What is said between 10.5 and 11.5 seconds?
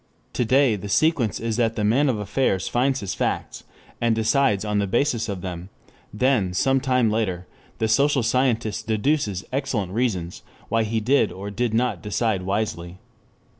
why he did